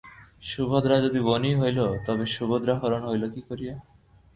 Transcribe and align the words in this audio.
সুভদ্রা 0.43 0.97
যদি 1.01 1.19
বোনই 1.19 1.53
হইল 1.55 1.79
তবে 2.05 2.25
সুভদ্রাহরণ 2.27 3.01
হইল 3.05 3.23
কী 3.33 3.41
করিয়া। 3.49 3.75